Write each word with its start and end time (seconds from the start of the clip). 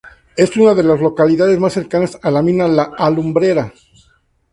Es 0.35 0.57
una 0.57 0.73
de 0.73 0.81
las 0.81 0.99
localidades 0.99 1.59
más 1.59 1.73
cercanas 1.73 2.17
a 2.23 2.31
la 2.31 2.41
mina 2.41 2.67
La 2.67 2.91
Alumbrera. 2.97 3.71